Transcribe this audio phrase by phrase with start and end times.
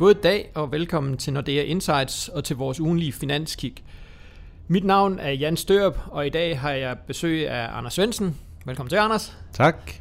[0.00, 3.74] god dag og velkommen til Nordea Insights og til vores ugenlige finanskig.
[4.68, 8.36] Mit navn er Jan Størup, og i dag har jeg besøg af Anders Svensen.
[8.66, 9.36] Velkommen til, Anders.
[9.52, 9.92] Tak.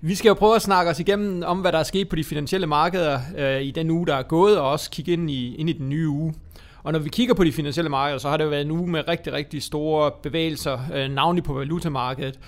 [0.00, 2.24] Vi skal jo prøve at snakke os igennem om, hvad der er sket på de
[2.24, 5.70] finansielle markeder øh, i den uge, der er gået, og også kigge ind i, ind
[5.70, 6.34] i den nye uge.
[6.82, 8.90] Og når vi kigger på de finansielle markeder, så har det jo været en uge
[8.90, 12.38] med rigtig, rigtig store bevægelser, øh, navnlig på valutamarkedet.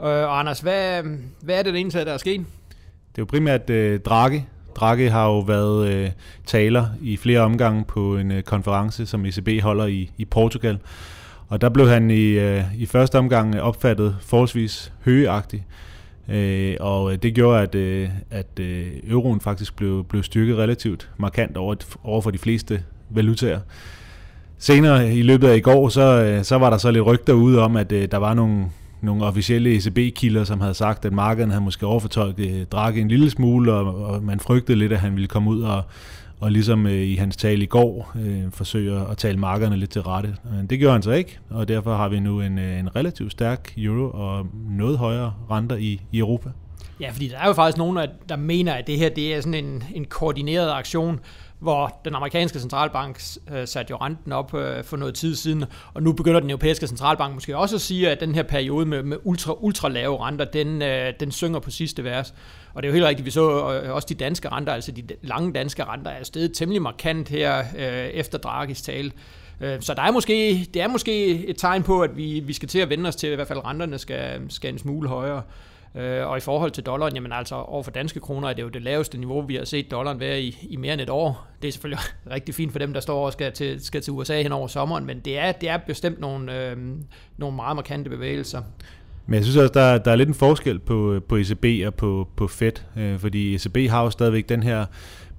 [0.00, 1.02] Øh, og Anders, hvad,
[1.40, 2.38] hvad er det, egentlig der er sket?
[2.38, 4.42] Det er jo primært øh, Draghi.
[4.76, 6.10] Draghi har jo været øh,
[6.46, 10.78] taler i flere omgange på en øh, konference, som ECB holder i, i Portugal.
[11.48, 15.66] Og der blev han i, øh, i første omgang opfattet forholdsvis højagtig.
[16.28, 21.10] Øh, og øh, det gjorde, at, øh, at øh, euroen faktisk blev, blev styrket relativt
[21.16, 23.60] markant over, over for de fleste valutaer.
[24.58, 27.60] Senere i løbet af i går, så, øh, så var der så lidt rygter ude
[27.60, 28.66] om, at øh, der var nogle,
[29.02, 33.30] nogle officielle ECB-kilder, som havde sagt, at markedet havde måske overfortolket øh, Draghi en lille
[33.30, 35.82] smule, og, og man frygtede lidt, at han ville komme ud og,
[36.40, 40.02] og ligesom øh, i hans tale i går øh, forsøge at tale markederne lidt til
[40.02, 40.36] rette.
[40.56, 43.32] Men det gjorde han så ikke, og derfor har vi nu en, øh, en relativt
[43.32, 46.50] stærk euro og noget højere renter i, i Europa.
[47.00, 49.64] Ja, fordi der er jo faktisk nogen, der mener, at det her det er sådan
[49.64, 51.20] en, en koordineret aktion,
[51.62, 53.20] hvor den amerikanske centralbank
[53.52, 56.86] øh, satte jo renten op øh, for noget tid siden, og nu begynder den europæiske
[56.86, 60.44] centralbank måske også at sige, at den her periode med, med ultra, ultra lave renter,
[60.44, 62.34] den, øh, den synger på sidste vers.
[62.74, 65.02] Og det er jo helt rigtigt, vi så øh, også de danske renter, altså de
[65.22, 69.12] lange danske renter, er steget temmelig markant her øh, efter Draghis tale.
[69.60, 72.68] Øh, så der er måske, det er måske et tegn på, at vi, vi skal
[72.68, 75.42] til at vende os til, at i hvert fald renterne skal, skal en smule højere.
[75.94, 78.68] Øh, og i forhold til dollaren, jamen altså over for danske kroner er det jo
[78.68, 81.46] det laveste niveau, vi har set dollaren være i, i mere end et år.
[81.62, 82.04] Det er selvfølgelig
[82.34, 85.06] rigtig fint for dem, der står og skal til, skal til USA hen over sommeren,
[85.06, 86.76] men det er, det er bestemt nogle, øh,
[87.36, 88.62] nogle meget markante bevægelser.
[89.26, 92.28] Men jeg synes også, der, der er lidt en forskel på, på ECB og på,
[92.36, 94.86] på Fed, øh, fordi ECB har jo stadigvæk den her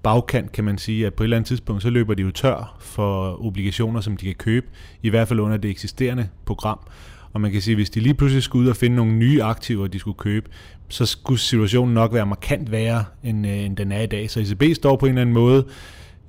[0.04, 2.78] bagkant, kan man sige, at på et eller andet tidspunkt, så løber de jo tør
[2.80, 4.68] for obligationer, som de kan købe,
[5.04, 6.80] i hvert fald under det eksisterende program.
[7.34, 9.44] Og man kan sige, at hvis de lige pludselig skulle ud og finde nogle nye
[9.44, 10.50] aktiver, de skulle købe,
[10.90, 14.30] så skulle situationen nok være markant værre, end, øh, end den er i dag.
[14.30, 15.66] Så ECB står på en eller anden måde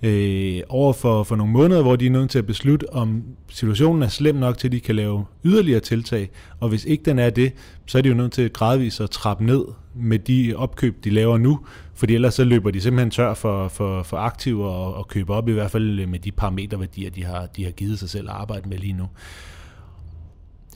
[0.02, 4.02] øh, over for, for nogle måneder, hvor de er nødt til at beslutte, om situationen
[4.02, 6.30] er slem nok til, at de kan lave yderligere tiltag.
[6.60, 7.52] Og hvis ikke den er det,
[7.86, 11.38] så er de jo nødt til gradvist at trappe ned med de opkøb, de laver
[11.38, 11.60] nu,
[11.94, 15.48] fordi ellers så løber de simpelthen tør for, for, for aktiver og, og købe op,
[15.48, 18.68] i hvert fald med de parameterværdier, de har, de har givet sig selv at arbejde
[18.68, 19.08] med lige nu.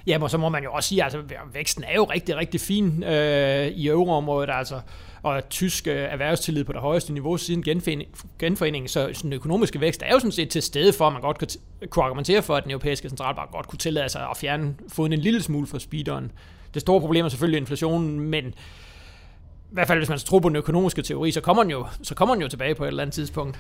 [0.09, 2.61] Ja, og så må man jo også sige, at altså, væksten er jo rigtig, rigtig
[2.61, 4.81] fin øh, i euroområdet, altså,
[5.23, 8.09] og tysk øh, erhvervstillid på det højeste niveau siden genforening,
[8.39, 11.39] genforeningen, så den økonomiske vækst er jo sådan set til stede for, at man godt
[11.39, 11.49] kunne,
[11.91, 15.19] kunne argumentere for, at den europæiske centralbank godt kunne tillade sig at fjerne foden en
[15.19, 16.33] lille smule fra speederen.
[16.75, 20.57] Det store problem er selvfølgelig inflationen, men i hvert fald hvis man tror på den
[20.57, 23.15] økonomiske teori, så kommer den jo, så kommer den jo tilbage på et eller andet
[23.15, 23.59] tidspunkt.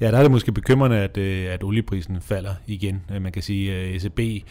[0.00, 3.02] Ja, der er det måske bekymrende, at, øh, at olieprisen falder igen.
[3.14, 4.46] Øh, man kan sige, øh, at ECB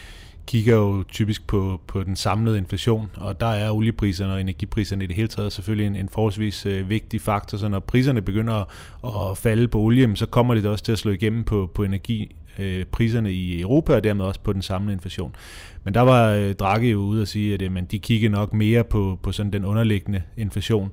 [0.50, 5.08] kigger jo typisk på, på den samlede inflation, og der er oliepriserne og energipriserne i
[5.08, 7.58] det hele taget selvfølgelig en, en forholdsvis øh, vigtig faktor.
[7.58, 10.98] Så når priserne begynder at, at falde på olie, så kommer det også til at
[10.98, 15.36] slå igennem på, på energipriserne øh, i Europa, og dermed også på den samlede inflation.
[15.84, 18.54] Men der var øh, Draghi jo ude og sige, at øh, man, de kigger nok
[18.54, 20.92] mere på, på sådan den underliggende inflation,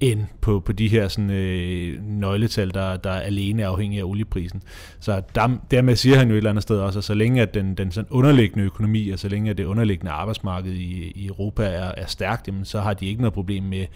[0.00, 4.04] end på, på de her sådan, øh, nøgletal, der, der er alene er afhængige af
[4.04, 4.62] olieprisen.
[5.00, 7.54] Så der, dermed siger han jo et eller andet sted også, at så længe at
[7.54, 11.64] den, den sådan underliggende økonomi, og så længe at det underliggende arbejdsmarked i, i Europa
[11.64, 13.86] er, er stærkt, jamen, så har de ikke noget problem med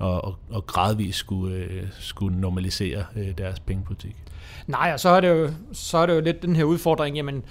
[0.00, 4.16] at, at, at gradvist skulle, øh, skulle normalisere øh, deres pengepolitik.
[4.66, 7.42] Nej, og så er det jo, så er det jo lidt den her udfordring, jamen,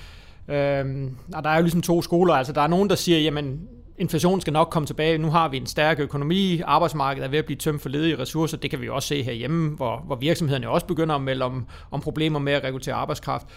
[0.48, 3.59] øh, og der er jo ligesom to skoler, altså der er nogen, der siger, jamen,
[4.00, 5.18] inflationen skal nok komme tilbage.
[5.18, 8.58] Nu har vi en stærk økonomi, arbejdsmarkedet er ved at blive tømt for ledige ressourcer.
[8.58, 12.02] Det kan vi også se herhjemme, hvor, hvor virksomhederne også begynder at melde om, om
[12.02, 13.48] problemer med at rekruttere arbejdskraft.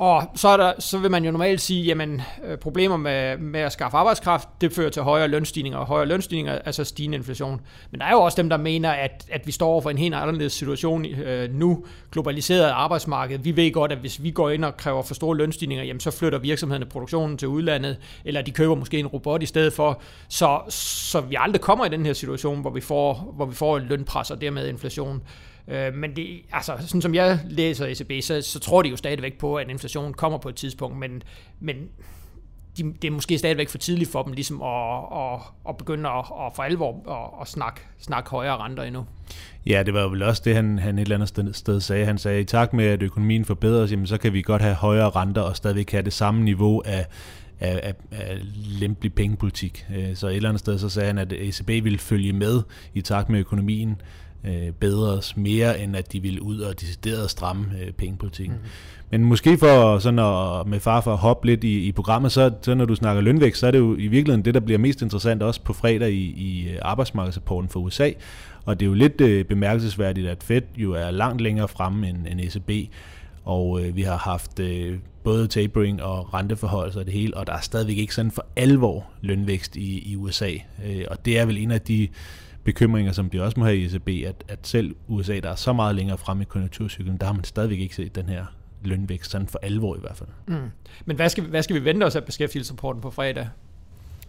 [0.00, 3.60] Og så, er der, så vil man jo normalt sige, jamen øh, problemer med, med
[3.60, 7.60] at skaffe arbejdskraft, det fører til højere lønstigninger, og højere lønstigninger, altså stigende inflation.
[7.90, 9.98] Men der er jo også dem, der mener, at, at vi står over for en
[9.98, 13.38] helt anderledes situation øh, nu, globaliseret arbejdsmarked.
[13.38, 16.10] Vi ved godt, at hvis vi går ind og kræver for store lønstigninger, jamen så
[16.10, 20.60] flytter virksomhederne produktionen til udlandet, eller de køber måske en robot i stedet for, så,
[20.68, 24.30] så vi aldrig kommer i den her situation, hvor vi får, hvor vi får lønpres
[24.30, 25.16] og dermed inflation.
[25.16, 28.96] Øh, Øh, men det, altså, sådan som jeg læser ECB, så, så tror de jo
[28.96, 31.22] stadigvæk på, at inflationen kommer på et tidspunkt, men,
[31.60, 31.76] men
[32.76, 36.18] de, det er måske stadigvæk for tidligt for dem ligesom at, at, at begynde at,
[36.18, 39.06] at for alvor at, at snakke, snakke højere renter endnu.
[39.66, 42.06] Ja, det var vel også det, han, han et eller andet sted, sted sagde.
[42.06, 45.10] Han sagde, i takt med, at økonomien forbedres, jamen, så kan vi godt have højere
[45.10, 47.06] renter og stadigvæk have det samme niveau af,
[47.60, 48.38] af, af, af
[48.80, 49.86] lempelig pengepolitik.
[49.96, 52.62] Øh, så et eller andet sted så sagde han, at ECB ville følge med
[52.94, 54.00] i takt med økonomien
[54.44, 58.56] øh, bedres mere, end at de ville ud og decideret stramme øh, pengepolitikken.
[58.56, 58.68] Mm.
[59.10, 62.50] Men måske for sådan at, med far for at hoppe lidt i, i programmet, så,
[62.62, 65.02] så når du snakker lønvækst, så er det jo i virkeligheden det, der bliver mest
[65.02, 68.10] interessant også på fredag i, i øh, arbejdsmarkedsrapporten for USA.
[68.64, 72.26] Og det er jo lidt øh, bemærkelsesværdigt, at Fed jo er langt længere fremme end,
[72.30, 72.92] end ECB.
[73.44, 77.52] Og øh, vi har haft øh, både tapering og renteforhold og det hele, og der
[77.52, 80.50] er stadigvæk ikke sådan for alvor lønvækst i, i USA.
[80.86, 82.08] Øh, og det er vel en af de
[82.72, 85.72] bekymringer, som de også må have i ECB, at, at selv USA, der er så
[85.72, 88.44] meget længere fremme i konjunkturcyklen, der har man stadigvæk ikke set den her
[88.84, 90.28] lønvækst, sådan for alvor i hvert fald.
[90.46, 90.70] Mm.
[91.04, 93.48] Men hvad skal, hvad skal vi vente os af beskæftigelsesrapporten på fredag?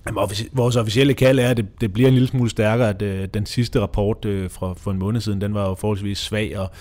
[0.06, 3.28] Jamen, vores officielle kald er, at det, det bliver en lille smule stærkere, at øh,
[3.34, 6.72] den sidste rapport øh, fra for en måned siden, den var jo forholdsvis svag, og,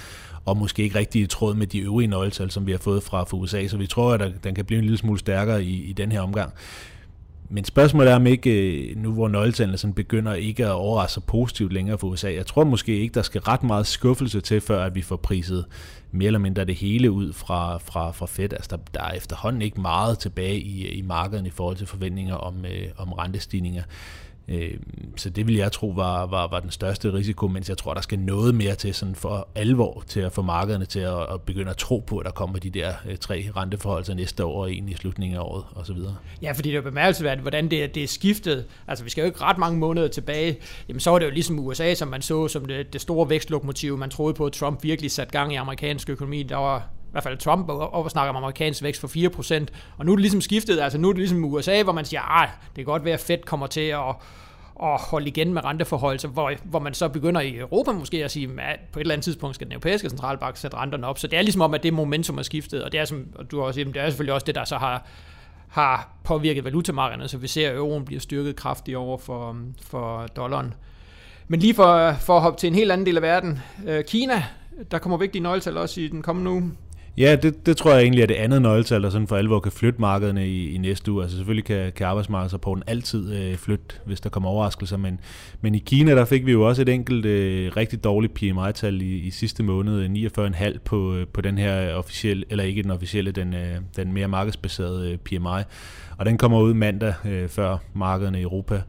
[0.45, 3.25] og måske ikke rigtig i tråd med de øvrige nøgletal, som vi har fået fra,
[3.25, 5.93] fra USA, så vi tror, at den kan blive en lille smule stærkere i, i
[5.93, 6.53] den her omgang.
[7.53, 8.51] Men spørgsmålet er, om ikke,
[8.91, 12.47] øh, nu hvor nøgletallene sådan begynder ikke at overraske så positivt længere for USA, jeg
[12.47, 15.65] tror måske ikke, der skal ret meget skuffelse til, før at vi får priset
[16.11, 18.53] mere eller mindre det hele ud fra, fra, fra Fed.
[18.53, 22.35] Altså der, der er efterhånden ikke meget tilbage i, i markedet i forhold til forventninger
[22.35, 23.83] om, øh, om rentestigninger.
[24.51, 24.75] Øh,
[25.17, 28.01] så det vil jeg tro var, var, var den største risiko, mens jeg tror, der
[28.01, 31.71] skal noget mere til sådan for alvor til at få markederne til at, at begynde
[31.71, 34.73] at tro på, at der kommer de der øh, tre renteforhold til næste år og
[34.73, 35.97] en i slutningen af året osv.
[36.43, 38.65] Ja, fordi det er jo bemærkelsesværdigt, hvordan det, det er skiftet.
[38.89, 40.59] Altså vi skal jo ikke ret mange måneder tilbage.
[40.89, 43.99] Jamen så var det jo ligesom USA, som man så som det, det store vækstlokomotiv.
[43.99, 46.43] Man troede på, at Trump virkelig satte gang i amerikansk økonomi.
[46.43, 49.67] Der var i hvert fald Trump og, og snakker om amerikansk vækst for 4%,
[49.99, 52.43] og nu er det ligesom skiftet, altså nu er det ligesom USA, hvor man siger,
[52.43, 54.09] at det kan godt være, at Fed kommer til at,
[54.83, 58.63] at holde igen med renteforhold, hvor, hvor man så begynder i Europa måske at sige,
[58.63, 61.19] at på et eller andet tidspunkt skal den europæiske centralbank sætte renterne op.
[61.19, 63.51] Så det er ligesom om, at det momentum er skiftet, og det er, som og
[63.51, 65.07] du har også det er selvfølgelig også det, der så har,
[65.69, 70.75] har påvirket valutamarkederne, så vi ser, at euroen bliver styrket kraftigt over for, for dollaren.
[71.49, 74.45] Men lige for, for at hoppe til en helt anden del af verden, øh, Kina,
[74.91, 76.73] der kommer vigtige nøgletal også i den kommende uge.
[77.19, 79.73] Ja, det, det tror jeg egentlig er det andet nøgletal, der sådan for alvor kan
[79.73, 81.23] flytte markederne i, i næste uge.
[81.23, 85.21] Altså selvfølgelig kan, kan arbejdsmarkedsrapporten altid øh, flytte, hvis der kommer overraskelser, men,
[85.61, 89.19] men i Kina der fik vi jo også et enkelt øh, rigtig dårligt PMI-tal i,
[89.19, 90.11] i sidste måned, øh,
[90.49, 94.29] 49,5 på, øh, på den her officielle, eller ikke den officielle, den, øh, den mere
[94.29, 95.63] markedsbaserede øh, PMI.
[96.19, 98.83] Og den kommer ud mandag øh, før markederne i Europa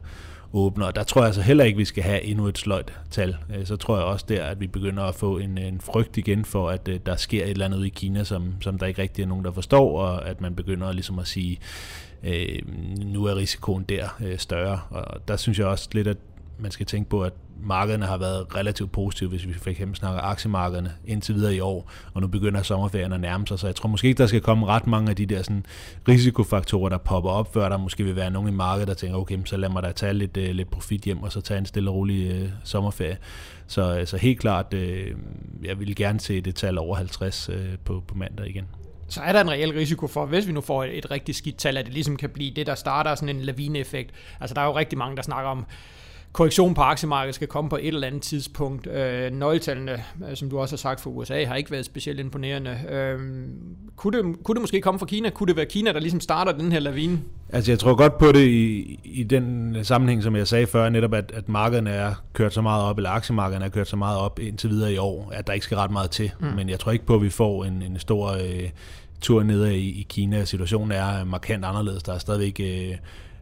[0.52, 0.90] åbner.
[0.90, 3.36] Der tror jeg altså heller ikke, vi skal have endnu et sløjt tal.
[3.56, 6.44] Øh, så tror jeg også der, at vi begynder at få en, en frygt igen
[6.44, 9.22] for, at øh, der sker et eller andet i Kina, som, som der ikke rigtig
[9.22, 11.58] er nogen, der forstår, og at man begynder ligesom at sige,
[12.24, 12.58] øh,
[13.04, 14.80] nu er risikoen der øh, større.
[14.90, 16.16] Og der synes jeg også lidt, at
[16.58, 17.32] man skal tænke på, at
[17.64, 21.90] markederne har været relativt positive, hvis vi fik eksempel snakker aktiemarkederne indtil videre i år,
[22.14, 24.66] og nu begynder sommerferien at nærme sig, så jeg tror måske ikke, der skal komme
[24.66, 25.66] ret mange af de der sådan,
[26.08, 29.38] risikofaktorer, der popper op, før der måske vil være nogen i markedet, der tænker, okay,
[29.44, 31.90] så lad mig da tage lidt, uh, lidt profit hjem, og så tage en stille
[31.90, 33.18] og rolig uh, sommerferie.
[33.66, 34.80] Så, øh, så helt klart, uh,
[35.64, 37.54] jeg vil gerne se det tal over 50 uh,
[37.84, 38.66] på, på mandag igen
[39.08, 41.56] så er der en reel risiko for, hvis vi nu får et, et rigtig skidt
[41.56, 44.10] tal, at det ligesom kan blive det, der starter sådan en lavineeffekt.
[44.40, 45.66] Altså der er jo rigtig mange, der snakker om
[46.32, 48.86] korrektion på aktiemarkedet skal komme på et eller andet tidspunkt.
[48.86, 49.92] Øh, nøgletallene,
[50.30, 52.78] øh, som du også har sagt for USA, har ikke været specielt imponerende.
[52.90, 53.18] Øh,
[53.96, 55.30] kunne, det, kunne det måske komme fra Kina?
[55.30, 57.20] Kunne det være Kina, der ligesom starter den her lavine?
[57.48, 61.14] Altså jeg tror godt på det i, i den sammenhæng, som jeg sagde før, netop
[61.14, 64.38] at, at markederne er kørt så meget op, eller aktiemarkederne er kørt så meget op
[64.38, 66.30] indtil videre i år, at der ikke skal ret meget til.
[66.40, 66.46] Mm.
[66.46, 68.32] Men jeg tror ikke på, at vi får en, en stor...
[68.32, 68.68] Øh,
[69.22, 70.44] tur ned i, i Kina.
[70.44, 72.02] Situationen er markant anderledes.
[72.02, 72.96] Der er stadigvæk øh,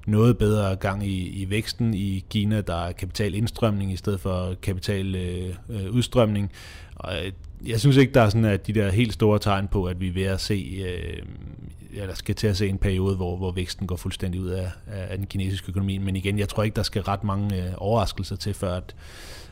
[0.06, 2.60] noget bedre gang i, i væksten i Kina.
[2.60, 6.44] Der er kapitalindstrømning i stedet for kapitaludstrømning.
[6.44, 7.32] Øh, øh og øh,
[7.66, 10.08] jeg synes ikke, der er sådan at de der helt store tegn på, at vi
[10.08, 11.22] er ved at se, øh,
[11.92, 15.18] eller skal til at se en periode, hvor, hvor væksten går fuldstændig ud af, af
[15.18, 15.98] den kinesiske økonomi.
[15.98, 18.94] Men igen, jeg tror ikke, der skal ret mange øh, overraskelser til, før at,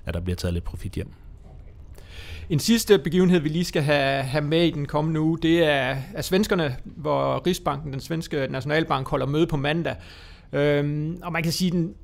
[0.07, 1.09] at der bliver taget lidt profit hjem.
[2.51, 5.97] En sidste begivenhed, vi lige skal have, have med i den kommende uge, det er,
[6.15, 9.97] er svenskerne, hvor Rigsbanken, den svenske nationalbank, holder møde på mandag.
[10.53, 11.95] Øhm, og man kan sige, den,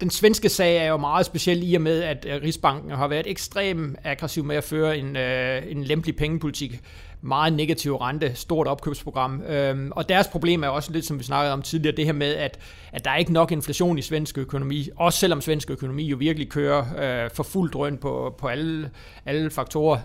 [0.00, 3.26] den svenske sag er jo meget speciel i og med, at øh, Rigsbanken har været
[3.26, 6.80] ekstremt aggressiv med at føre en, øh, en lempelig pengepolitik
[7.24, 9.42] meget negativ rente, stort opkøbsprogram.
[9.42, 12.34] Øhm, og deres problem er også lidt, som vi snakkede om tidligere, det her med,
[12.34, 12.58] at,
[12.92, 16.48] at der er ikke nok inflation i svensk økonomi, også selvom svensk økonomi jo virkelig
[16.48, 16.84] kører
[17.24, 18.90] øh, for fuld drøn på, på alle,
[19.26, 19.98] alle faktorer.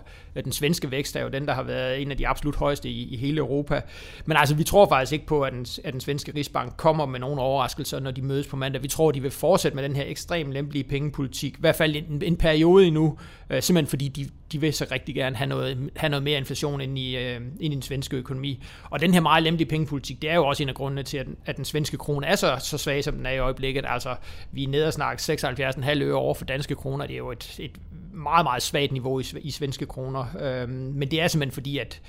[0.44, 3.14] Den svenske vækst er jo den, der har været en af de absolut højeste i,
[3.14, 3.82] i hele Europa.
[4.26, 7.20] Men altså, vi tror faktisk ikke på, at den, at den svenske Rigsbank kommer med
[7.20, 8.84] nogle overraskelser, når de mødes på mandag.
[8.84, 12.22] Vi tror, de vil fortsætte med den her ekstremt lempelige pengepolitik, i hvert fald en,
[12.22, 13.18] en periode endnu,
[13.50, 16.82] øh, simpelthen fordi de, de vil så rigtig gerne have noget, have noget mere inflation
[16.82, 18.64] ind i, øh, ind i den svenske økonomi.
[18.90, 21.26] Og den her meget lempelige pengepolitik, det er jo også en af grundene til, at
[21.26, 23.86] den, at den svenske krone er så, så svag, som den er i øjeblikket.
[23.88, 24.16] Altså,
[24.52, 27.06] vi er nede og snakke 76,5 øre over for danske kroner.
[27.08, 27.72] Det er jo et, et
[28.14, 30.26] meget, meget svagt niveau i, i svenske kroner.
[30.40, 32.02] Øh, men det er simpelthen fordi, at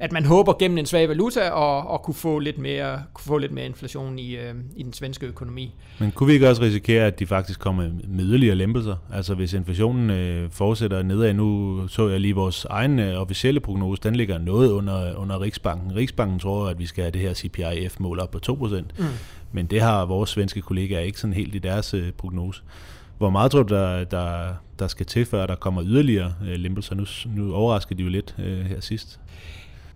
[0.00, 3.38] at man håber gennem en svag valuta at, at kunne, få lidt mere, kunne få
[3.38, 5.74] lidt mere inflation i, øh, i den svenske økonomi.
[5.98, 8.96] Men kunne vi ikke også risikere, at de faktisk kommer med yderligere lempelser?
[9.12, 14.02] Altså hvis inflationen øh, fortsætter nedad, nu så jeg lige vores egen øh, officielle prognose,
[14.02, 15.96] den ligger noget under, under Riksbanken.
[15.96, 19.04] Riksbanken tror, at vi skal have det her CPIF-mål op på 2%, mm.
[19.52, 22.62] men det har vores svenske kollegaer ikke sådan helt i deres øh, prognose.
[23.18, 26.94] Hvor meget tror du, der, der, der skal til, før der kommer yderligere øh, lempelser?
[26.94, 29.20] Nu, nu overrasker de jo lidt øh, her sidst.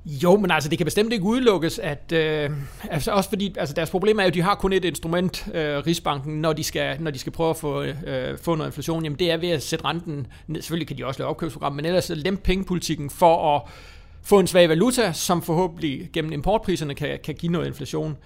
[0.04, 2.50] Jo, men altså, det kan bestemt ikke udelukkes, at øh,
[2.90, 5.78] altså også fordi altså deres problem er jo, at de har kun et instrument, øh,
[5.86, 9.04] Rigsbanken, når de skal, når de skal prøve at få, øh, få noget inflation.
[9.04, 10.62] Jamen, det er ved at sætte renten ned.
[10.62, 13.62] Selvfølgelig kan de også lave opkøbsprogram, men ellers lempe pengepolitikken for at
[14.22, 18.10] få en svag valuta, som forhåbentlig gennem importpriserne kan, kan give noget inflation.
[18.10, 18.16] Øh,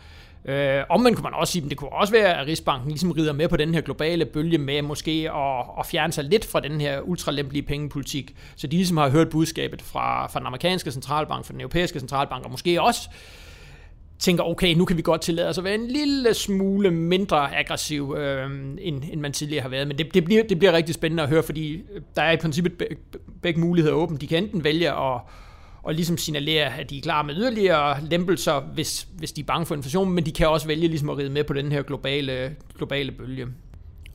[0.49, 3.33] Øh, omvendt kunne man også sige, at det kunne også være, at Rigsbanken ligesom rider
[3.33, 6.81] med på den her globale bølge med måske at, at fjerne sig lidt fra den
[6.81, 8.35] her ultralempelige pengepolitik.
[8.57, 12.45] Så de ligesom har hørt budskabet fra, fra den amerikanske centralbank, fra den europæiske centralbank,
[12.45, 13.09] og måske også
[14.19, 18.15] tænker, okay, nu kan vi godt tillade os at være en lille smule mindre aggressiv,
[18.19, 19.89] øh, end, end man tidligere har været.
[19.89, 21.83] Men det, det, bliver, det bliver rigtig spændende at høre, fordi
[22.17, 22.73] der er i princippet
[23.43, 24.21] begge muligheder åbent.
[24.21, 25.21] De kan enten vælge at
[25.85, 29.67] og ligesom signalere, at de er klar med yderligere lempelser, hvis, hvis de er bange
[29.67, 32.57] for inflation, men de kan også vælge ligesom at ride med på den her globale,
[32.76, 33.47] globale bølge.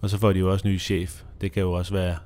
[0.01, 1.21] Og så får de jo også ny chef.
[1.41, 2.17] Det kan jo også være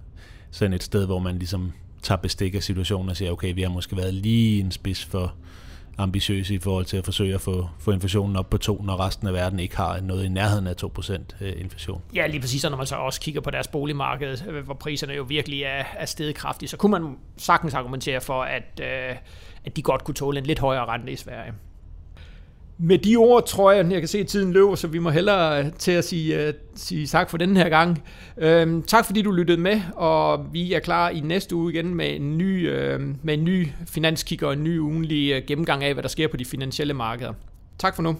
[0.52, 1.72] sådan et sted, hvor man ligesom
[2.02, 5.34] tager bestik af situationen og siger, okay, vi har måske været lige en spids for
[5.98, 9.28] ambitiøse i forhold til at forsøge at få, få inflationen op på 2, når resten
[9.28, 12.02] af verden ikke har noget i nærheden af 2% øh, inflation.
[12.16, 15.14] Ja, lige præcis, og når man så også kigger på deres boligmarked, øh, hvor priserne
[15.14, 19.16] jo virkelig er, er steget kraftigt, så kunne man sagtens argumentere for, at, øh,
[19.66, 21.54] at de godt kunne tåle en lidt højere rente i Sverige.
[22.78, 25.66] Med de ord tror jeg, jeg kan se, at tiden løber, så vi må hellere
[25.66, 28.04] øh, til at sige, uh, sige tak for den her gang.
[28.38, 32.16] Uh, tak fordi du lyttede med, og vi er klar i næste uge igen med
[32.16, 36.04] en ny, uh, med en ny finanskigger og en ny ugenlig uh, gennemgang af, hvad
[36.04, 37.34] der sker på de finansielle markeder.
[37.80, 38.16] Tak for nu.